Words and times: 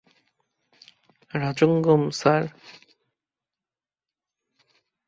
Rajangam, 1.33 2.01
sir. 2.11 2.43